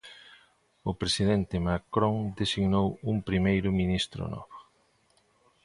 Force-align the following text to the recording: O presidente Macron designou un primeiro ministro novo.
O 0.89 0.91
presidente 1.01 1.63
Macron 1.67 2.15
designou 2.41 2.87
un 3.11 3.17
primeiro 3.29 3.69
ministro 3.81 4.21
novo. 4.33 4.57